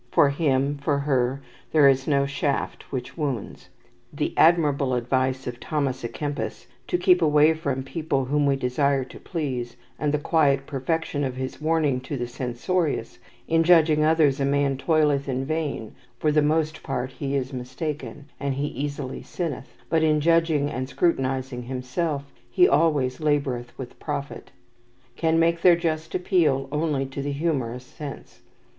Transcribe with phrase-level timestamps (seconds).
[0.09, 3.69] For him, for her, there is no shaft which wounds.
[4.11, 9.03] The admirable advice of Thomas a Kempis to keep away from people whom we desire
[9.03, 14.39] to please, and the quiet perfection of his warning to the censorious, "In judging others,
[14.39, 19.21] a man toileth in vain; for the most part he is mistaken, and he easily
[19.21, 24.49] sinneth; but in judging and scrutinizing himself, he always laboureth with profit,"
[25.15, 28.41] can make their just appeal only to the humorous sense.